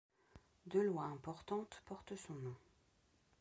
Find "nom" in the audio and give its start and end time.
2.33-2.55